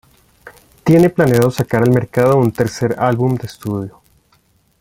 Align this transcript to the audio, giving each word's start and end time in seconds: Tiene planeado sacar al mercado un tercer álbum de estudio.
Tiene 0.83 1.11
planeado 1.11 1.51
sacar 1.51 1.83
al 1.83 1.91
mercado 1.91 2.35
un 2.37 2.49
tercer 2.51 2.95
álbum 2.97 3.35
de 3.35 3.45
estudio. 3.45 4.01